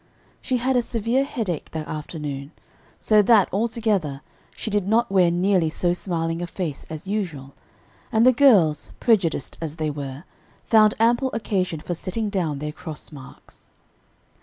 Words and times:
She 0.41 0.57
had 0.57 0.75
a 0.75 0.81
severe 0.81 1.23
headache 1.23 1.69
that 1.73 1.87
afternoon, 1.87 2.53
so 2.99 3.21
that, 3.21 3.47
altogether, 3.53 4.21
she 4.55 4.71
did 4.71 4.87
not 4.87 5.11
wear 5.11 5.29
nearly 5.29 5.69
so 5.69 5.93
smiling 5.93 6.41
a 6.41 6.47
face 6.47 6.87
as 6.89 7.05
usual; 7.05 7.53
and 8.11 8.25
the 8.25 8.31
girls, 8.33 8.89
prejudiced 8.99 9.59
as 9.61 9.75
they 9.75 9.91
were, 9.91 10.23
found 10.65 10.95
ample 10.99 11.29
occasion 11.33 11.81
for 11.81 11.93
setting 11.93 12.31
down 12.31 12.57
their 12.57 12.71
cross 12.71 13.11
marks. 13.11 13.65